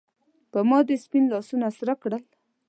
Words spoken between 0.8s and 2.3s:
دې سپین لاسونه سرۀ کړل